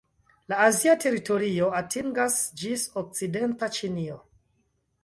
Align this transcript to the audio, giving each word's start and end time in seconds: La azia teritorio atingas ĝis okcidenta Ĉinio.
La 0.53 0.61
azia 0.69 0.95
teritorio 1.03 1.67
atingas 1.81 2.39
ĝis 2.63 2.87
okcidenta 3.05 3.73
Ĉinio. 3.79 4.19